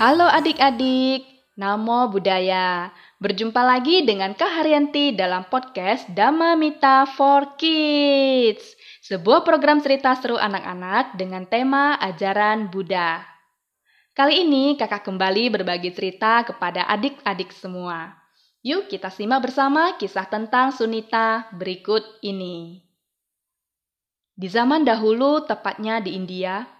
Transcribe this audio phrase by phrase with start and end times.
[0.00, 1.28] Halo adik-adik,
[1.60, 2.88] Namo Buddhaya.
[3.20, 8.64] Berjumpa lagi dengan Kak Haryanti dalam podcast Dhamma Mita for Kids.
[9.04, 13.20] Sebuah program cerita seru anak-anak dengan tema ajaran Buddha.
[14.16, 18.16] Kali ini kakak kembali berbagi cerita kepada adik-adik semua.
[18.64, 22.80] Yuk kita simak bersama kisah tentang Sunita berikut ini.
[24.32, 26.79] Di zaman dahulu, tepatnya di India,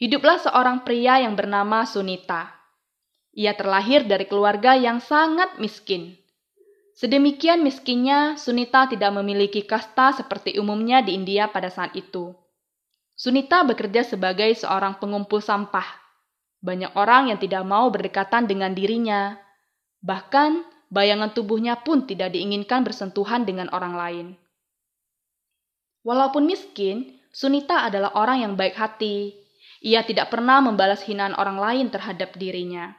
[0.00, 2.56] hiduplah seorang pria yang bernama Sunita.
[3.36, 6.18] Ia terlahir dari keluarga yang sangat miskin.
[6.96, 12.34] Sedemikian miskinnya, Sunita tidak memiliki kasta seperti umumnya di India pada saat itu.
[13.14, 15.86] Sunita bekerja sebagai seorang pengumpul sampah.
[16.60, 19.36] Banyak orang yang tidak mau berdekatan dengan dirinya.
[20.04, 24.26] Bahkan, bayangan tubuhnya pun tidak diinginkan bersentuhan dengan orang lain.
[26.04, 29.38] Walaupun miskin, Sunita adalah orang yang baik hati.
[29.80, 32.92] Ia tidak pernah membalas hinaan orang lain terhadap dirinya.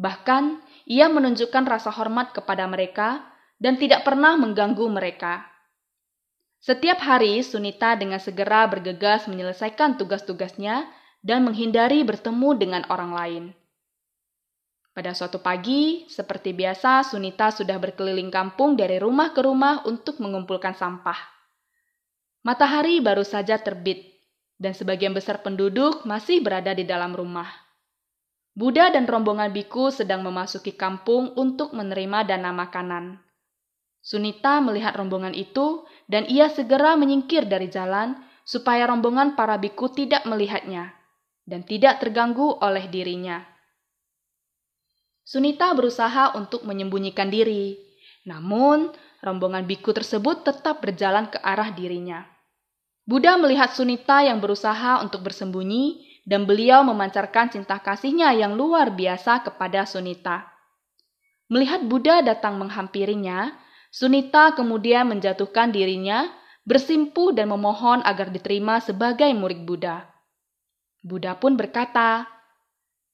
[0.00, 3.22] Bahkan, ia menunjukkan rasa hormat kepada mereka
[3.60, 5.44] dan tidak pernah mengganggu mereka.
[6.64, 10.88] Setiap hari, Sunita dengan segera bergegas menyelesaikan tugas-tugasnya
[11.20, 13.44] dan menghindari bertemu dengan orang lain.
[14.96, 20.72] Pada suatu pagi, seperti biasa, Sunita sudah berkeliling kampung dari rumah ke rumah untuk mengumpulkan
[20.72, 21.18] sampah.
[22.46, 24.13] Matahari baru saja terbit,
[24.64, 27.52] dan sebagian besar penduduk masih berada di dalam rumah.
[28.56, 33.20] Buddha dan rombongan biku sedang memasuki kampung untuk menerima dana makanan.
[34.00, 38.16] Sunita melihat rombongan itu, dan ia segera menyingkir dari jalan
[38.48, 40.96] supaya rombongan para biku tidak melihatnya
[41.44, 43.44] dan tidak terganggu oleh dirinya.
[45.24, 47.80] Sunita berusaha untuk menyembunyikan diri,
[48.28, 48.92] namun
[49.24, 52.28] rombongan biku tersebut tetap berjalan ke arah dirinya.
[53.04, 59.44] Buddha melihat Sunita yang berusaha untuk bersembunyi dan beliau memancarkan cinta kasihnya yang luar biasa
[59.44, 60.48] kepada Sunita.
[61.52, 63.52] Melihat Buddha datang menghampirinya,
[63.92, 66.32] Sunita kemudian menjatuhkan dirinya,
[66.64, 70.08] bersimpuh dan memohon agar diterima sebagai murid Buddha.
[71.04, 72.24] Buddha pun berkata,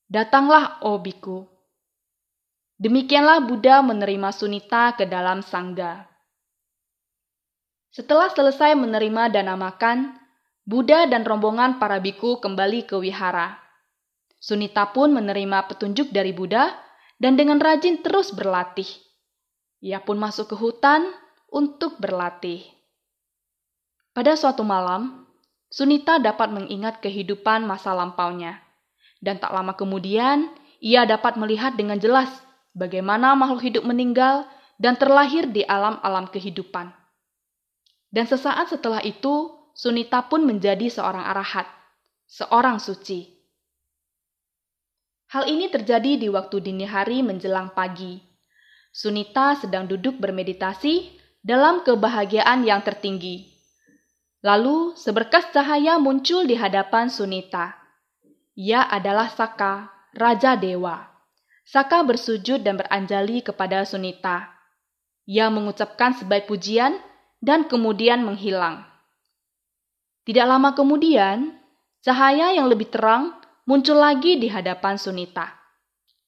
[0.07, 1.47] Datanglah, oh biku.
[2.79, 6.10] Demikianlah Buddha menerima Sunita ke dalam sangga.
[7.91, 10.15] Setelah selesai menerima dana makan,
[10.63, 13.59] Buddha dan rombongan para biku kembali ke wihara.
[14.39, 16.71] Sunita pun menerima petunjuk dari Buddha
[17.19, 18.87] dan dengan rajin terus berlatih.
[19.83, 21.11] Ia pun masuk ke hutan
[21.51, 22.63] untuk berlatih.
[24.15, 25.27] Pada suatu malam,
[25.71, 28.59] Sunita dapat mengingat kehidupan masa lampaunya.
[29.23, 30.51] Dan tak lama kemudian,
[30.83, 32.27] ia dapat melihat dengan jelas
[32.75, 34.51] bagaimana makhluk hidup meninggal
[34.83, 37.00] dan terlahir di alam-alam kehidupan.
[38.11, 41.65] Dan sesaat setelah itu, Sunita pun menjadi seorang arahat,
[42.27, 43.33] seorang suci.
[45.31, 48.19] Hal ini terjadi di waktu dini hari menjelang pagi.
[48.91, 53.47] Sunita sedang duduk bermeditasi dalam kebahagiaan yang tertinggi.
[54.43, 57.79] Lalu seberkas cahaya muncul di hadapan Sunita.
[58.59, 61.09] Ia adalah Saka, Raja Dewa.
[61.63, 64.51] Saka bersujud dan beranjali kepada Sunita.
[65.31, 66.99] Ia mengucapkan sebaik pujian
[67.41, 68.85] dan kemudian menghilang.
[70.29, 71.57] Tidak lama kemudian,
[72.05, 73.35] cahaya yang lebih terang
[73.65, 75.49] muncul lagi di hadapan Sunita.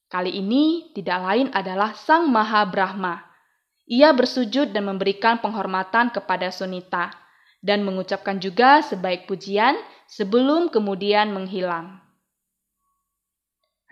[0.08, 3.20] Kali ini tidak lain adalah Sang Maha Brahma.
[3.88, 7.12] Ia bersujud dan memberikan penghormatan kepada Sunita
[7.62, 9.78] dan mengucapkan juga sebaik pujian
[10.08, 12.02] sebelum kemudian menghilang.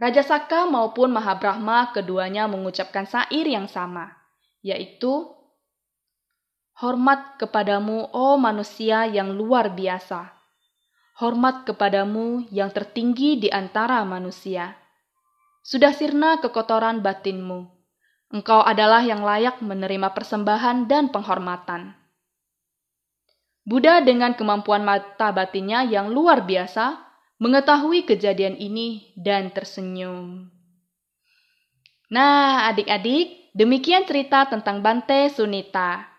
[0.00, 4.08] Raja Saka maupun Mahabrahma keduanya mengucapkan sair yang sama,
[4.64, 5.28] yaitu
[6.80, 10.32] Hormat kepadamu, oh manusia yang luar biasa.
[11.20, 14.80] Hormat kepadamu yang tertinggi di antara manusia.
[15.60, 17.68] Sudah sirna kekotoran batinmu.
[18.32, 22.00] Engkau adalah yang layak menerima persembahan dan penghormatan.
[23.68, 26.96] Buddha dengan kemampuan mata batinnya yang luar biasa
[27.44, 30.48] mengetahui kejadian ini dan tersenyum.
[32.08, 36.09] Nah, adik-adik, demikian cerita tentang Bante Sunita.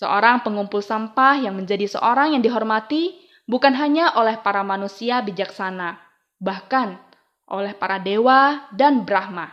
[0.00, 6.00] Seorang pengumpul sampah yang menjadi seorang yang dihormati bukan hanya oleh para manusia bijaksana,
[6.40, 6.96] bahkan
[7.44, 9.52] oleh para dewa dan Brahma.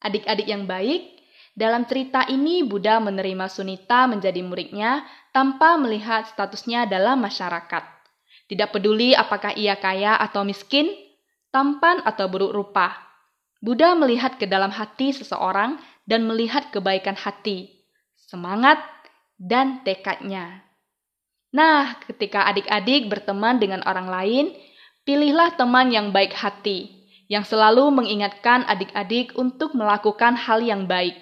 [0.00, 1.12] Adik-adik yang baik,
[1.52, 7.84] dalam cerita ini Buddha menerima Sunita menjadi muridnya tanpa melihat statusnya dalam masyarakat.
[8.48, 10.88] Tidak peduli apakah ia kaya atau miskin,
[11.52, 12.96] tampan atau buruk rupa.
[13.60, 15.76] Buddha melihat ke dalam hati seseorang
[16.08, 17.79] dan melihat kebaikan hati,
[18.30, 18.78] semangat,
[19.34, 20.62] dan tekadnya.
[21.50, 24.46] Nah, ketika adik-adik berteman dengan orang lain,
[25.02, 26.94] pilihlah teman yang baik hati,
[27.26, 31.18] yang selalu mengingatkan adik-adik untuk melakukan hal yang baik,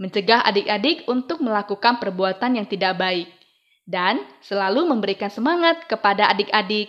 [0.00, 3.28] mencegah adik-adik untuk melakukan perbuatan yang tidak baik,
[3.84, 6.88] dan selalu memberikan semangat kepada adik-adik.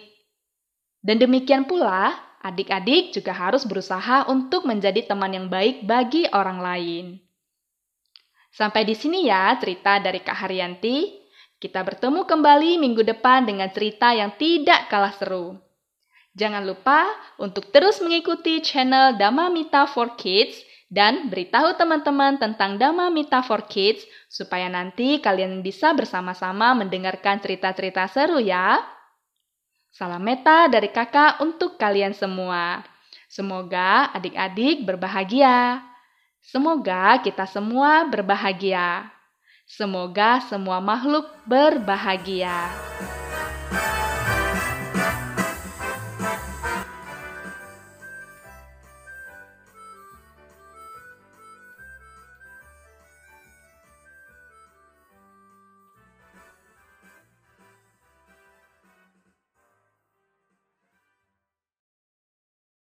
[1.04, 7.06] Dan demikian pula, adik-adik juga harus berusaha untuk menjadi teman yang baik bagi orang lain.
[8.52, 11.24] Sampai di sini ya cerita dari Kak Haryanti.
[11.56, 15.56] Kita bertemu kembali minggu depan dengan cerita yang tidak kalah seru.
[16.36, 17.08] Jangan lupa
[17.40, 20.58] untuk terus mengikuti channel Dama Mita for Kids
[20.92, 28.10] dan beritahu teman-teman tentang Dama Mita for Kids supaya nanti kalian bisa bersama-sama mendengarkan cerita-cerita
[28.12, 28.82] seru ya.
[29.92, 32.80] Salam meta dari kakak untuk kalian semua.
[33.28, 35.91] Semoga adik-adik berbahagia.
[36.42, 39.14] Semoga kita semua berbahagia.
[39.70, 42.68] Semoga semua makhluk berbahagia.